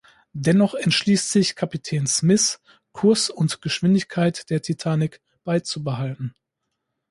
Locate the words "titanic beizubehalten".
4.63-6.33